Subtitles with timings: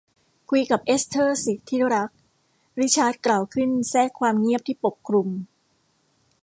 [0.49, 2.09] คุยกับเอสเธอร์สิที่รัก
[2.79, 5.29] ริชาร์ดกล่าวขึ้นแทรกความเงียบที่ปกคลุม